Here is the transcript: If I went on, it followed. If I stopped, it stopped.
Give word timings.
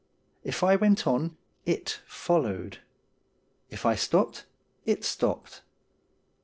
If 0.43 0.63
I 0.63 0.77
went 0.77 1.05
on, 1.05 1.37
it 1.63 1.99
followed. 2.07 2.79
If 3.69 3.85
I 3.85 3.93
stopped, 3.93 4.47
it 4.83 5.03
stopped. 5.03 5.61